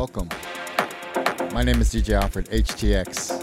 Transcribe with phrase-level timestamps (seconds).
[0.00, 0.30] welcome.
[1.52, 3.38] My name is DJ Alfred, HTX.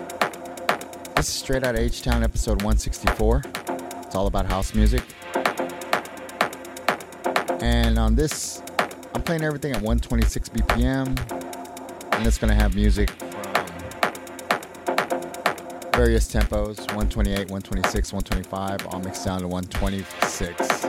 [1.15, 3.43] This is Straight Out of H Town, episode 164.
[4.01, 5.03] It's all about house music.
[7.61, 8.63] And on this,
[9.13, 11.09] I'm playing everything at 126 BPM.
[12.13, 13.27] And it's going to have music from
[15.93, 20.85] various tempos 128, 126, 125, all mixed down to 126.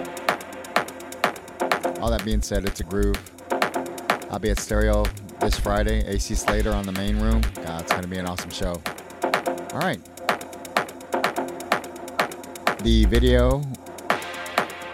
[2.00, 3.21] All that being said, it's a groove.
[4.30, 5.04] I'll be at Stereo
[5.40, 6.04] this Friday.
[6.06, 7.42] AC Slater on the main room.
[7.64, 8.80] God, it's going to be an awesome show.
[9.72, 10.00] All right.
[12.82, 13.62] The video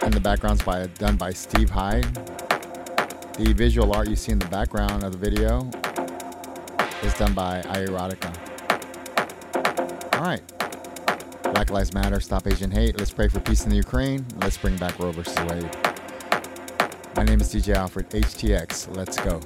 [0.01, 2.05] in the background's by done by Steve Hyde.
[3.37, 5.69] The visual art you see in the background of the video
[7.03, 8.33] is done by Eyeerotika.
[10.15, 10.41] All right.
[11.53, 12.97] Black Lives Matter, Stop Asian Hate.
[12.97, 14.25] Let's pray for peace in the Ukraine.
[14.41, 15.69] Let's bring back Roe versus Wade.
[17.15, 18.95] My name is DJ Alfred, HTX.
[18.95, 19.39] Let's go.